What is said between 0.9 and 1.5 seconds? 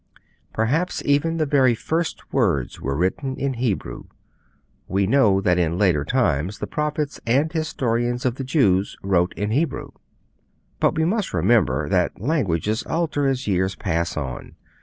even the